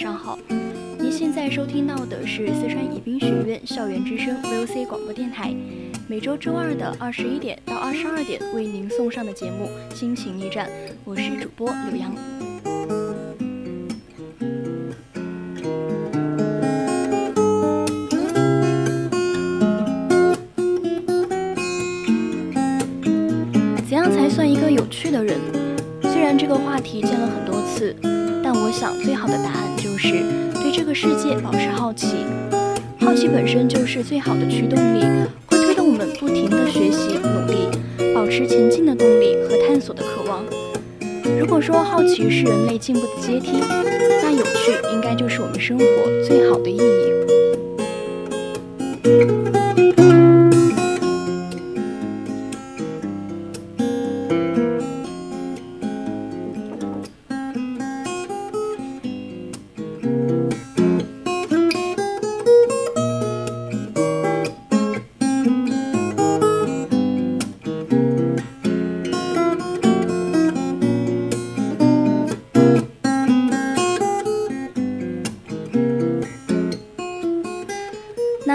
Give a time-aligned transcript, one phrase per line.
[0.00, 0.38] 上好！
[0.98, 5.54] 您现在收听到的是四川宜宾学院校园之声 VOC 广播电台，
[6.08, 10.66] 每周周二的二十一点到二十二点为您送上的节目《心情驿站》，
[11.04, 12.14] 我是主播刘洋。
[23.86, 25.38] 怎样才算一个有趣的人？
[26.04, 27.94] 虽然这个话题见了很多次。
[29.02, 30.08] 最好的答案就是
[30.54, 32.24] 对这个世界保持好奇。
[33.00, 35.02] 好奇本身就是最好的驱动力，
[35.46, 37.68] 会推动我们不停地学习、努力，
[38.14, 40.44] 保持前进的动力和探索的渴望。
[41.38, 43.58] 如果说好奇是人类进步的阶梯，
[44.22, 45.84] 那有趣应该就是我们生活
[46.26, 47.19] 最好的意义。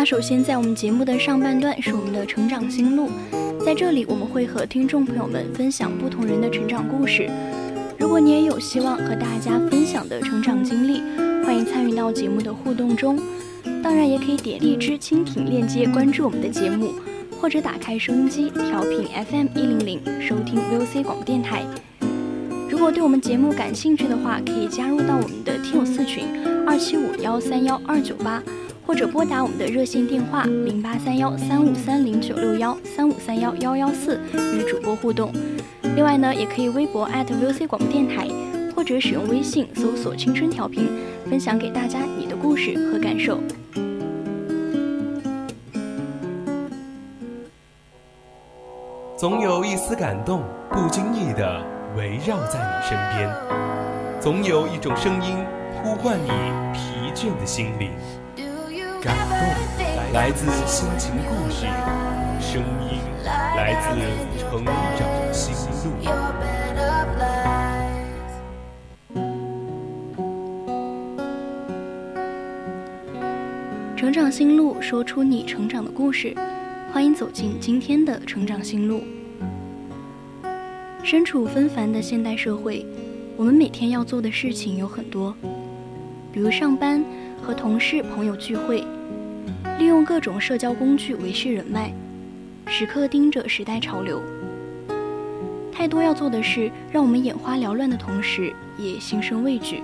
[0.05, 3.09] 首先，在我们节目的上半段是我们的成长心路，
[3.65, 7.27] 在这里我们会和听众朋友们分享不同人的成长故事。
[7.97, 11.01] 如果你也有希望和大家分享的成长经历，
[11.43, 13.19] 欢迎参与到节目的互动中。
[13.81, 16.93] 当然，也可以点荔枝蜻蜓链接关注我们的节目，
[17.41, 21.65] 或者打开收音机调频 FM 一零零收听 VOC 广播电台。
[22.69, 26.25] 如果对我们节目感兴趣的话，可以加入到我们的听友四群
[26.67, 28.43] 二七五幺三幺二九八。
[28.85, 35.31] 或者拨打我们的热线电话零八三幺三五三零九六幺三五三幺幺幺四与主播互动。
[35.95, 38.27] 另外呢，也可以微博 @VOC 广播电台，
[38.75, 40.87] 或者使用微信搜索“青春调频”，
[41.29, 43.39] 分享给大家你的故事和感受。
[49.17, 51.63] 总有一丝感动，不经意的
[51.97, 53.29] 围绕在你身边；
[54.21, 55.37] 总有一种声音
[55.81, 56.29] 呼唤你
[56.73, 57.89] 疲倦的心灵。
[59.05, 59.37] 感动
[60.13, 61.67] 来自心情故事，
[62.41, 65.91] 声音来自成长心路。
[73.95, 76.33] 成长心路，说出你成长的故事。
[76.91, 79.03] 欢迎走进今天的成长心路。
[81.03, 82.83] 身处纷繁的现代社会，
[83.37, 85.35] 我们每天要做的事情有很多，
[86.33, 87.05] 比如上班、
[87.39, 88.83] 和同事、朋友聚会。
[89.77, 91.91] 利用各种社交工具维系人脉，
[92.65, 94.21] 时刻盯着时代潮流。
[95.71, 99.81] 太多要做的事，让我们眼花缭乱的同时，也心生畏惧。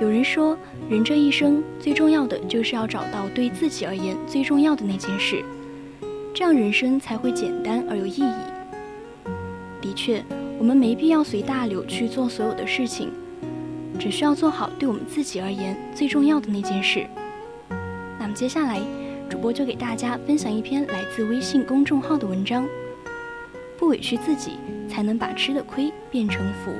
[0.00, 0.58] 有人说，
[0.88, 5.44] 人这一生最重要的就是要找到对自己而言最重要的那件事，
[6.34, 8.34] 这样人生才会简单而有意义。
[9.80, 10.24] 的确，
[10.58, 13.12] 我们没必要随大流去做所有的事情，
[13.96, 17.06] 只需要做好对我们自己而言最重要的那件事。
[18.34, 18.80] 接下来，
[19.28, 22.66] 主播就给大家分享一篇来自微信公众号的文章：
[23.78, 24.52] 不委屈自己，
[24.88, 26.70] 才能把吃的亏变成福。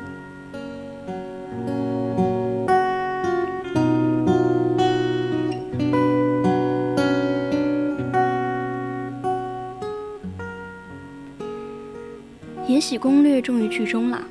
[12.72, 14.22] 《延禧攻略》终于剧终了，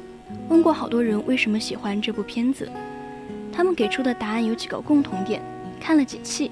[0.47, 2.67] 问过好多人为什么喜欢这部片子，
[3.51, 5.41] 他们给出的答案有几个共同点：
[5.79, 6.49] 看了解气。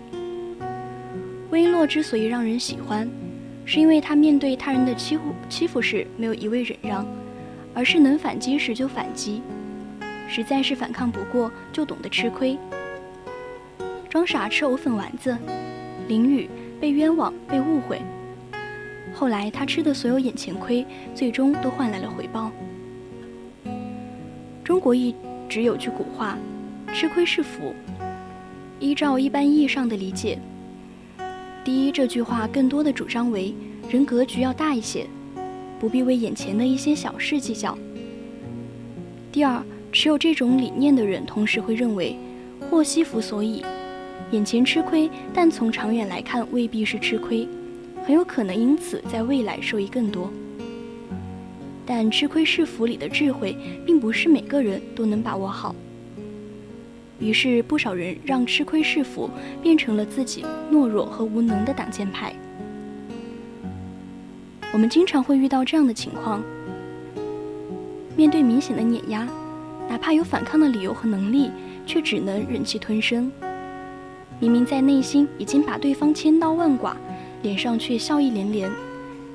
[1.58, 3.10] 璎珞之所以让人喜欢，
[3.66, 7.04] 是因为他面对他人的欺负欺负时没有一味忍让，
[7.74, 9.42] 而是能反击时就反击，
[10.30, 12.56] 实在是反抗不过就懂得吃亏。
[14.08, 15.36] 装傻吃藕粉丸子，
[16.08, 16.48] 淋雨
[16.80, 18.04] 被冤枉被误会，
[19.12, 22.52] 后来他吃的所有眼前亏，最终都换来了回报。
[24.64, 25.16] 中国一
[25.50, 26.38] 直有句古话
[26.94, 27.74] ：“吃亏是福。”
[28.80, 30.38] 依照一般意义上的理解，
[31.68, 33.54] 第一，这句话更多的主张为
[33.90, 35.06] 人格局要大一些，
[35.78, 37.78] 不必为眼前的一些小事计较。
[39.34, 39.62] 第二，
[39.92, 42.16] 持有这种理念的人，同时会认为
[42.70, 43.66] 祸兮福所倚，
[44.32, 47.46] 眼前吃亏，但从长远来看未必是吃亏，
[48.06, 50.32] 很有可能因此在未来受益更多。
[51.86, 55.76] 但吃亏是福里的智慧，并不是每个人都能把握好。
[57.20, 59.30] 于是，不少人让吃亏是福
[59.62, 62.34] 变成了自己懦弱和无能的挡箭牌。
[64.72, 66.44] 我们经常会遇到这样的情况：
[68.16, 69.28] 面对明显的碾压，
[69.90, 71.50] 哪怕有反抗的理由和能力，
[71.86, 73.32] 却只能忍气吞声。
[74.40, 76.96] 明明在内心已经把对方千刀万剐，
[77.42, 78.70] 脸上却笑意连连，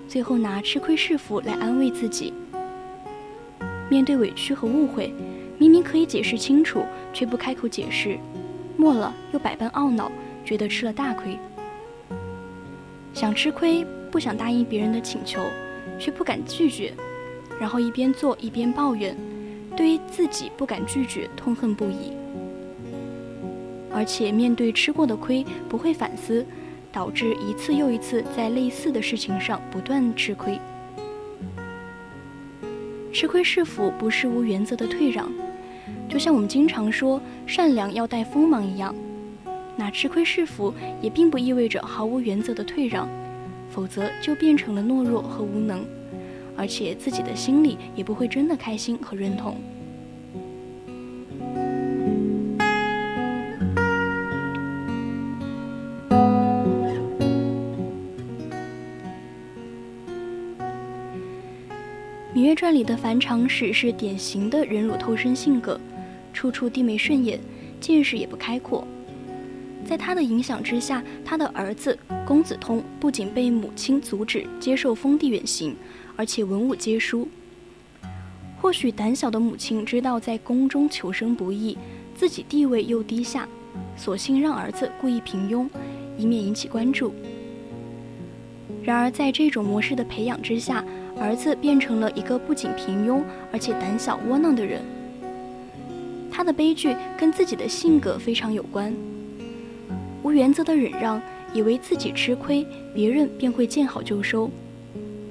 [0.07, 2.33] 最后拿吃亏是福来安慰自己。
[3.91, 5.13] 面对委屈和误会。
[5.63, 8.19] 明明可以解释清楚，却不开口解释，
[8.77, 10.11] 末了又百般懊恼，
[10.45, 11.39] 觉得吃了大亏。
[13.15, 15.41] 想吃亏，不想答应别人的请求，
[16.01, 16.93] 却不敢拒绝，
[17.61, 19.17] 然后一边做一边抱怨，
[19.77, 22.13] 对于自己不敢拒绝痛恨不已。
[23.95, 26.45] 而且面对吃过的亏不会反思，
[26.91, 30.59] 导致一次又一次在类似的事情上不断吃亏。
[33.13, 35.31] 吃亏是福，不是无原则的退让。
[36.13, 38.95] 就像我们经常说善良要带锋芒一样，
[39.77, 43.09] 那吃亏是福也并不意味着毫无原则的退让，
[43.71, 45.83] 否则就变成了懦弱和无能，
[46.55, 49.57] 而且自己的心里也不会真的开心和认同。
[62.35, 65.81] 《芈月传》里的樊长史是典型的忍辱偷生性格。
[66.33, 67.39] 处处低眉顺眼，
[67.81, 68.87] 见识也不开阔。
[69.85, 75.77] 在他的影响之下，他的儿子公子通不仅被母亲阻止接受封地远行，
[76.17, 77.27] 而且文武皆输。
[78.61, 81.77] 或许胆小的母亲知道在宫中求生不易，
[82.15, 83.49] 自己地位又低下，
[83.97, 85.69] 索性让儿子故意平庸，
[86.17, 87.13] 以免引起关注。
[88.85, 90.85] 然而在这种模式的培养之下，
[91.19, 93.21] 儿子变成了一个不仅平庸，
[93.53, 94.81] 而且胆小窝囊的人。
[96.43, 98.93] 他的悲剧跟自己的性格非常有关。
[100.25, 101.23] 无原则的忍让，
[101.55, 104.51] 以为自己吃亏，别人便会见好就收，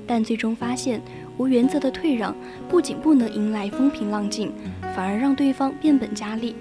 [0.07, 1.01] 但最终发现，
[1.37, 2.33] 无原则的退让
[2.69, 4.53] 不仅不能迎来风平浪静，
[4.95, 6.55] 反而让对方变本加厉。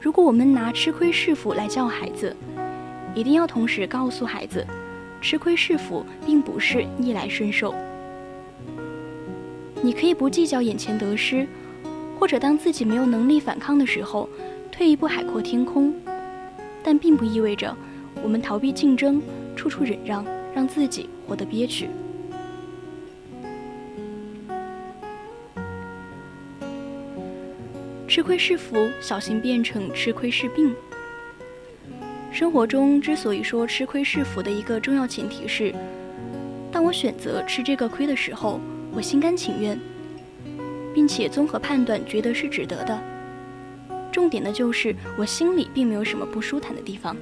[0.00, 2.36] 如果我们拿吃亏是福来教孩子，
[3.16, 4.64] 一定要同时告诉孩子，
[5.20, 7.74] 吃亏是福并不是逆来顺受。
[9.82, 11.44] 你可以不计较眼前得失。
[12.24, 14.26] 或者当自己没有能力反抗的时候，
[14.72, 15.94] 退一步海阔天空，
[16.82, 17.76] 但并不意味着
[18.22, 19.20] 我们逃避竞争，
[19.54, 20.24] 处处忍让，
[20.54, 21.86] 让自己活得憋屈。
[28.08, 30.74] 吃亏是福，小心变成吃亏是病。
[32.32, 35.74] 生活中之所以说吃亏是福的一个重要前提是，
[36.72, 38.58] 当我选择吃这个亏的时候，
[38.94, 39.78] 我心甘情愿。
[40.94, 42.98] 并且综合判断，觉得是值得的。
[44.12, 47.16] 重点的就是我心里并没有什么不舒坦的地方。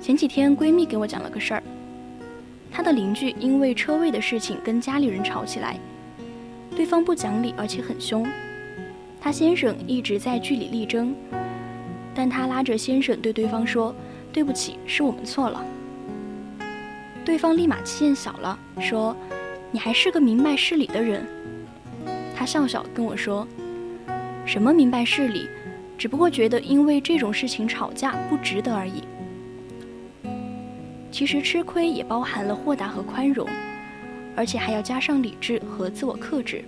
[0.00, 1.62] 前几天闺蜜给我讲了个事儿，
[2.70, 5.80] 她的邻居因为车位的事情跟家里人吵起来，
[6.76, 8.26] 对方不讲理而且很凶，
[9.18, 11.14] 她先生一直在据理力争，
[12.14, 13.94] 但她拉着先生对对方说
[14.30, 15.64] ：“对不起，是我们错了。”
[17.24, 19.16] 对方立马气焰小了，说
[19.72, 21.26] ：“你还是个明白事理的人。”
[22.36, 23.46] 他笑笑跟我说
[24.44, 25.46] ：“什么明白事理，
[25.96, 29.04] 只不过觉得因为这种事情吵架不值得而已。
[31.12, 33.46] 其实吃亏也包含了豁达和宽容，
[34.34, 36.64] 而且还要加上理智和自我克制。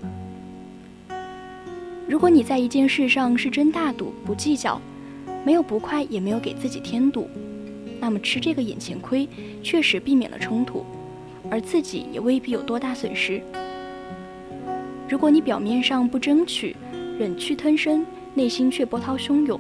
[2.09, 4.81] 如果你在一件事上是真大度，不计较，
[5.45, 7.29] 没有不快，也没有给自己添堵，
[7.99, 9.29] 那么吃这个眼前亏，
[9.65, 10.87] 确实避免了冲突，
[11.51, 13.43] 而自己也未必有多大损失。”
[15.09, 16.75] 如果你表面上不争取，
[17.19, 19.59] 忍气吞声，内心却波涛汹涌，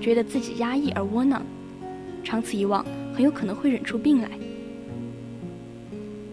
[0.00, 1.42] 觉得自己压抑而窝囊，
[2.24, 4.28] 长此以往，很有可能会忍出病来。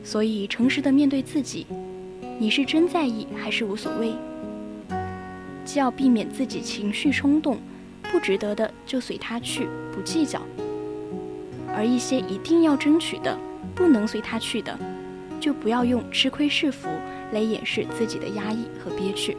[0.04, 1.68] 所以诚实的面对自己，
[2.40, 4.14] 你是真在意还是无所谓？
[5.64, 7.60] 既要避免自己情绪冲动，
[8.12, 10.40] 不值得的就随他去，不计较；
[11.76, 13.38] 而一些一定要争取的，
[13.76, 14.80] 不能随他去的，
[15.40, 16.90] 就不要用吃亏是福
[17.32, 19.36] 来掩饰自己的压抑和憋屈。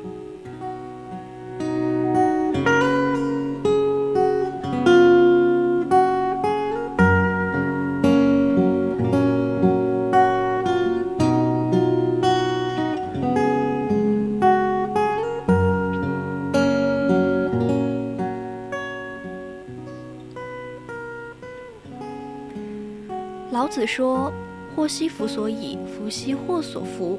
[23.51, 24.33] 老子说
[24.77, 27.19] ：“祸兮福所倚，福兮祸所伏。”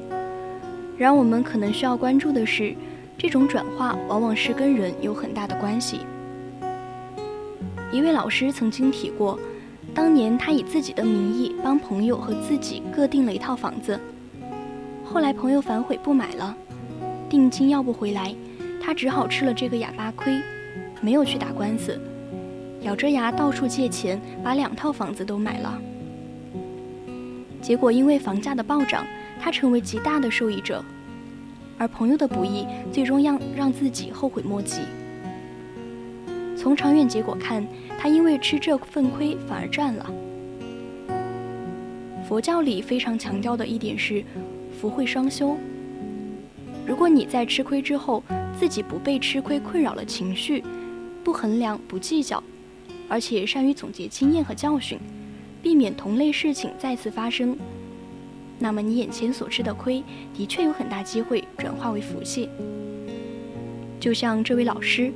[1.00, 2.74] 然而，我们可能需要关注的是，
[3.16, 6.00] 这种转化往往是跟人有很大的关系。
[7.90, 9.40] 一位老师曾经提过，
[9.94, 13.98] 当年他以自己的名义帮朋友和自己各订了一套房子，
[15.02, 16.54] 后来朋友反悔不买了，
[17.30, 18.34] 定金要不回来，
[18.78, 20.38] 他只好吃了这个哑巴亏，
[21.00, 21.98] 没有去打官司，
[22.82, 25.80] 咬着牙到处借钱，把两套房子都买了。
[27.62, 29.06] 结果因为房价的暴涨，
[29.40, 30.84] 他成为极大的受益者，
[31.78, 34.80] 而朋友的不义最终让让自己后悔莫及。
[36.56, 37.66] 从长远结果看，
[37.98, 40.10] 他因为吃这份亏反而赚了。
[42.28, 44.22] 佛教里非常强调的一点是
[44.78, 45.56] 福慧双修。
[46.86, 48.22] 如果你在吃亏之后，
[48.58, 50.62] 自己不被吃亏困扰了情绪，
[51.24, 52.42] 不衡量不计较，
[53.08, 54.98] 而且善于总结经验和教训。
[55.62, 57.56] 避免同类事情再次发生，
[58.62, 60.04] 那么你眼前所吃的亏，
[60.36, 62.48] 的确有很大机会转化为福气。
[63.98, 65.10] 就像这位老师，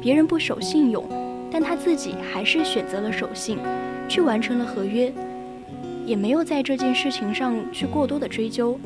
[0.00, 1.04] 别人不守信用，
[1.50, 3.58] 但他自己还是选择了守信，
[4.08, 5.12] 去完成了合约，
[6.06, 8.78] 也没有在这件事情上去过多的追究，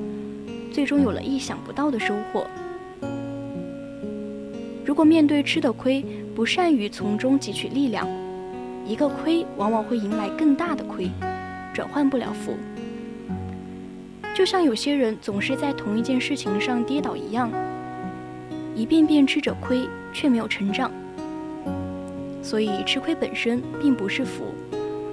[0.73, 2.47] 最终有了意想不到的收获。
[4.83, 6.03] 如果面对吃的亏，
[6.35, 8.09] 不善于从中汲取力量。
[8.87, 11.11] 一个亏往往会迎来更大的亏，
[11.73, 12.55] 转换不了福。
[14.35, 17.51] 就像有些人总是在同一件事情上跌倒一样，
[18.75, 20.91] 一遍遍吃着亏却没有成长。
[22.43, 24.53] 所以吃亏本身并不是福，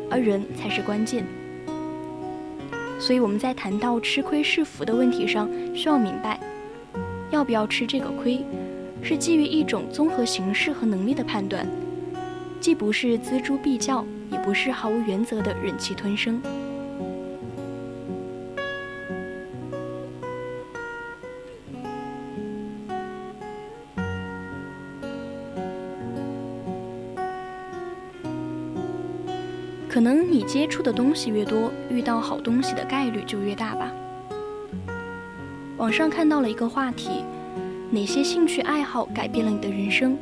[0.09, 1.23] 而人才是关键。
[2.99, 6.39] 所以我们在谈到吃亏是福的问题上，需要明白，
[7.29, 8.43] 要不要吃这个亏，
[9.03, 11.65] 是基于一种综合形式和能力的判断。
[12.59, 16.41] 既不是锱铢必较，也不是毫无原则的忍气吞声。
[29.91, 33.91] 可能你接触的东西越多，遇到好东西的概率就越大吧。
[35.75, 37.25] 网上看到了一个话题：
[37.89, 40.17] 哪些兴趣爱好改变了你的人生？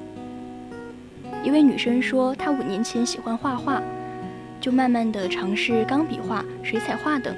[1.44, 3.80] 一位女生说，她五年前喜欢画画，
[4.60, 7.36] 就慢慢的尝试钢笔画、水彩画等，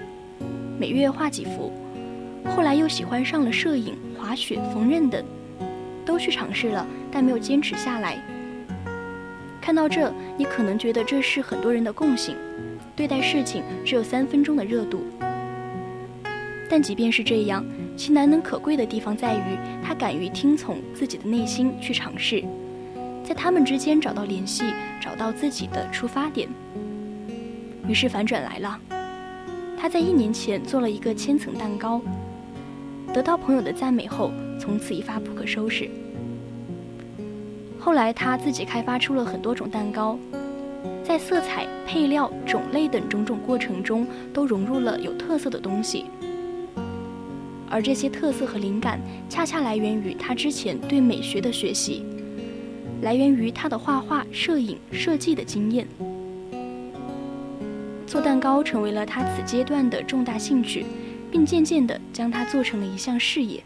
[0.80, 1.70] 每月画几幅。
[2.56, 5.22] 后来又喜欢上了摄影、滑雪、缝纫等，
[6.06, 8.24] 都去尝试了，但没有坚持下来。
[9.62, 12.36] 看到这，你可能觉得这是很多人的共性，
[12.96, 15.04] 对待事情只有三分钟的热度。
[16.68, 17.64] 但即便是这样，
[17.96, 22.44] 其难能可贵的地方在于，他敢于听从自己的内心去尝试。
[23.24, 24.64] 在他们之间找到联系，
[25.00, 26.50] 找到自己的出发点。
[27.88, 28.80] 于是反转来了，
[29.78, 32.02] 他在一年前做了一个千层蛋糕，
[33.14, 35.88] 得到朋友的赞美后，从此一发不可收拾。
[37.84, 40.16] 后来他自己开发出了很多种蛋糕，
[41.04, 46.06] 在色彩、配料、种类等种种过程中，都融入了有特色的东西。
[47.68, 52.06] 而这些特色和灵感，恰恰来源于他之前对美学的学习。
[53.02, 55.88] 来源于他的画画、摄影、设计的经验。
[58.06, 60.86] 做蛋糕成为了他此阶段的重大兴趣，
[61.32, 63.64] 并渐渐地将它做成了一项事业。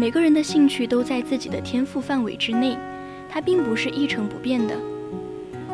[0.00, 2.74] 每个人的兴趣都在自己的天赋范围之内，
[3.28, 4.74] 它并不是一成不变的。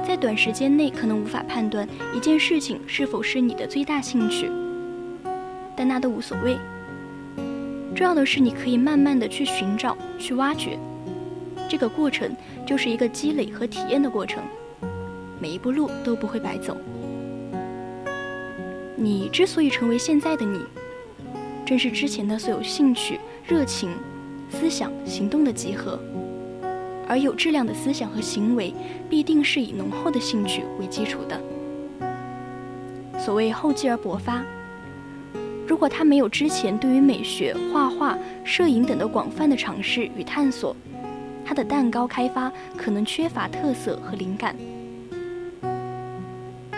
[0.05, 4.51] 在短时间内可能无法判断一件事情是否是你的最大兴趣，
[5.77, 6.59] 但那都无所谓。
[7.95, 10.77] 重要的是，你可以慢慢的去寻找、去挖掘，
[11.69, 12.35] 这个过程
[12.67, 14.43] 就是一个积累和体验的过程，
[15.39, 16.77] 每一步路都不会白走。
[18.97, 20.59] 你之所以成为现在的你，
[21.65, 23.91] 正是之前的所有兴趣、热情、
[24.59, 25.99] 思想、行动的集合，
[27.07, 28.73] 而有质量的思想和行为，
[29.11, 31.39] 必定是以浓厚的兴趣为基础的。
[33.19, 34.43] 所谓厚积而薄发。
[35.67, 40.75] 如果他没有之前对于美学、画画、摄影等的广泛的尝试与探索，
[41.45, 44.57] 他的蛋糕开发可能缺乏特色和灵感。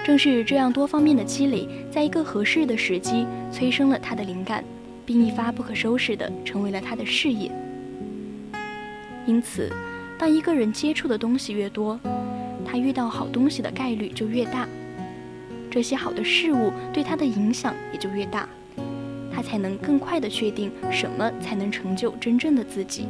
[0.05, 4.65] 正是这样多方面的积累，在一个合适的时机催生了他的灵感，
[5.07, 7.53] 并一发不可收拾地成为了他的事业。
[9.29, 9.71] 因此，
[10.19, 12.01] 当一个人接触的东西越多，
[12.65, 14.67] 他遇到好东西的概率就越大，
[15.71, 18.49] 这些好的事物对他的影响也就越大。
[19.31, 23.07] 他才能更快地确定什么才能成就真正的自己。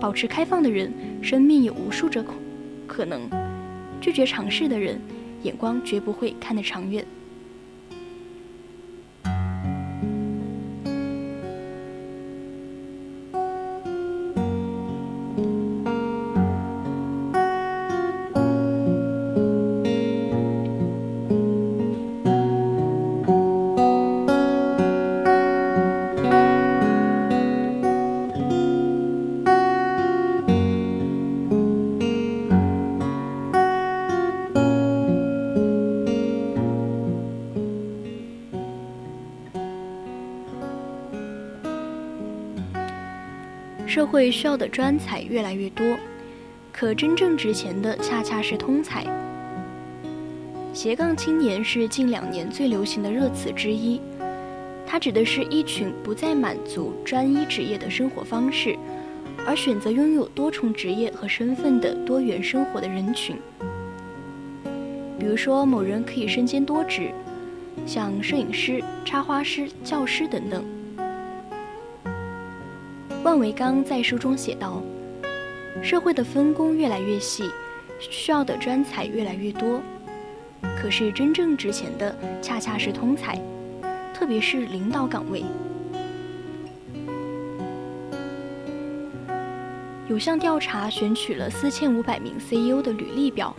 [0.00, 2.24] 保持开放的人，生命有无数种
[2.86, 3.28] 可能；
[4.00, 4.98] 拒绝尝试的人，
[5.42, 7.04] 眼光绝不会看得长远。
[43.96, 45.96] 社会需要的专才越来越多，
[46.70, 49.06] 可真正值钱的恰恰是通才。
[50.74, 53.98] 斜杠青年是近两年最流行的热词之一，
[54.86, 58.76] 它指的是一群不再满足专一职业的生活方式，
[59.46, 63.34] 而选择拥有多重职业和身份的多元生活的人群。
[65.18, 67.10] 比如说，某人可以身兼多职，
[67.86, 70.75] 像摄影师、插花师、教师等等。
[73.22, 74.80] 万维刚在书中写道
[75.82, 77.44] ：“社会的分工越来越细，
[77.98, 79.82] 需要的专才越来越多，
[80.80, 83.36] 可是真正值钱的恰恰是通才，
[84.14, 85.44] 特别是领导岗位。
[90.08, 93.54] 有项调查选取了四千五百名 CEO 的履历表，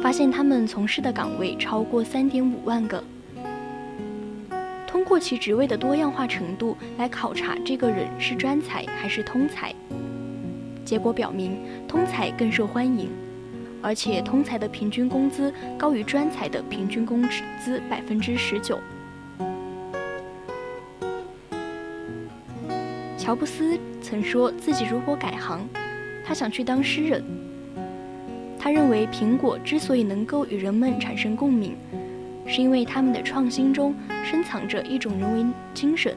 [0.00, 3.02] 发现他们从事的岗位超过三点五万个。”
[5.10, 9.74] 通过其职位的多样化程度来考察这个人是专才还是通才。
[10.84, 13.08] 结果表明，通才更受欢迎，
[13.82, 17.24] 而且通才的平均工资高于专才的平均工
[17.58, 18.78] 资百分之十九。
[23.18, 25.68] 乔布斯曾说自己如果改行，
[26.24, 27.20] 他想去当诗人。
[28.60, 31.76] 他认为苹果之所以能够与人们产生共鸣。
[32.46, 33.94] 是因为他们的创新中
[34.30, 36.16] 深藏着一种人文精神，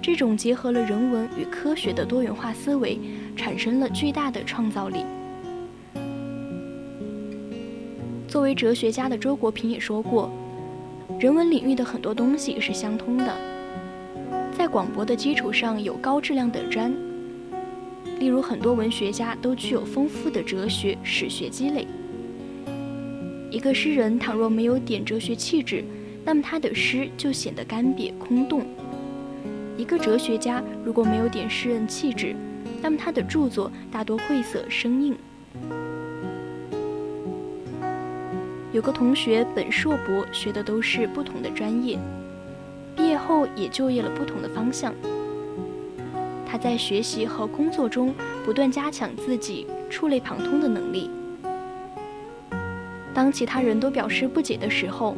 [0.00, 2.98] 这种结合了人文与科学的多元化思维，
[3.36, 5.04] 产生了巨大的创造力。
[8.26, 10.32] 作为哲学家的周国平也说过，
[11.20, 13.30] 人文领域的很多东西是相通的，
[14.56, 16.90] 在广博的基础上有高质量的专，
[18.18, 21.86] 例如很多文学家都具有丰富的哲学史学积累。
[23.50, 25.84] 一个诗人倘若没有点哲学气质，
[26.24, 28.62] 那么他的诗就显得干瘪空洞；
[29.76, 32.34] 一个哲学家如果没有点诗人气质，
[32.80, 35.16] 那么他的著作大多晦涩生硬。
[38.72, 41.98] 有个同学本硕博学的都是不同的专业，
[42.96, 44.92] 毕业后也就业了不同的方向。
[46.46, 51.10] 他在学习和工作中不断加强自己触类旁通的能力。
[53.12, 55.16] 当其他人都表示不解的时候，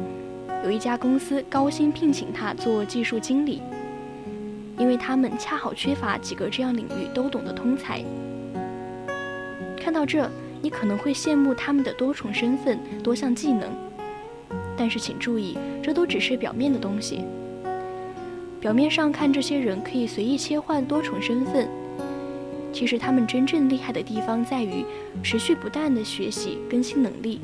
[0.67, 3.61] 有一家公司高薪聘请他做技术经理，
[4.77, 8.03] 因为他们恰好缺乏几个这样领域都懂的通才。
[9.79, 10.29] 看到这，
[10.61, 13.69] 你可能会羡慕他们的多重身份、多项技能，
[14.75, 17.23] 但是请注意，这都只是表面的东西。
[18.59, 21.65] 表面上看，这些人可以随意切换多重身份，
[22.73, 24.83] 其实他们真正厉害的地方在于
[25.23, 27.39] 持续不断的学习、更新能力。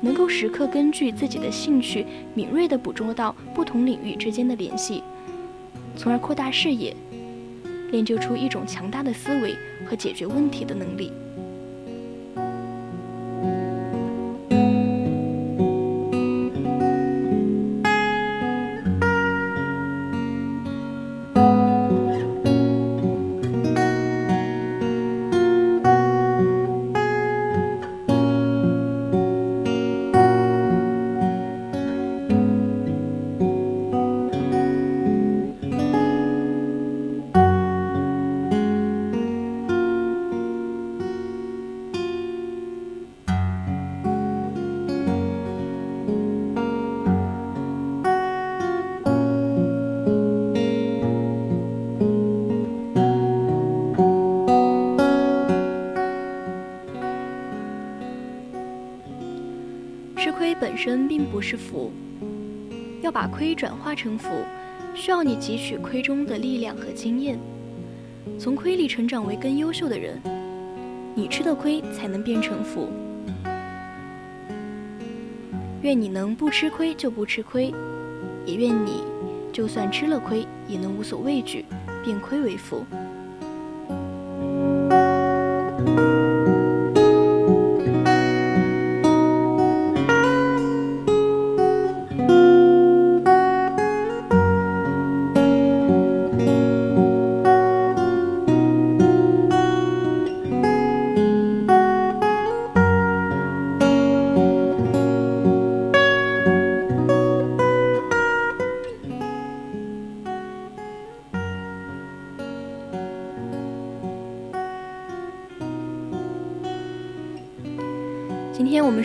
[0.00, 5.02] 能够时刻根据自己的兴趣，敏锐地捕捉到不同领域之间的联系，
[5.96, 6.94] 从而扩大视野，
[7.90, 11.12] 练就出一种强大的思维和解决问题的能力。
[60.18, 61.92] 吃亏本身并不是福，
[63.02, 64.28] 要把亏转化成福，
[64.92, 67.38] 需要你汲取亏中的力量和经验，
[68.36, 70.20] 从亏里成长为更优秀的人。
[71.14, 72.88] 你吃的亏才能变成福。
[75.82, 77.72] 愿你能不吃亏就不吃亏，
[78.44, 79.04] 也愿你
[79.52, 81.64] 就算吃了亏也能无所畏惧，
[82.04, 82.84] 变亏为福。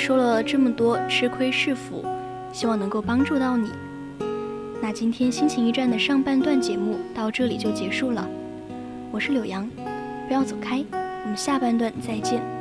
[0.06, 2.04] 说了这么多吃亏是福，
[2.52, 3.72] 希望能够帮助到你。
[4.82, 8.28] 那今天心情驿站的上半段节目到这里就结束了，
[9.14, 9.66] 我是柳阳，
[10.28, 12.53] 不要走开，我们下半段再见。